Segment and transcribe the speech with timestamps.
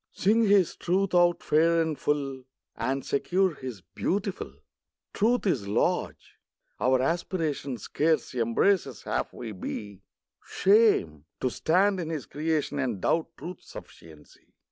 [0.11, 4.51] Sing His Truth out fair and full, And secure His beautiful.
[5.13, 6.37] Truth is large.
[6.79, 10.01] Our aspiration Scarce embraces half we be.
[10.43, 11.25] Shame!
[11.39, 14.55] to stand in His creation And doubt Truth's sufficiency!